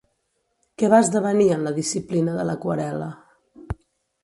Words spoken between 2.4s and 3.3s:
l'aquarel·la?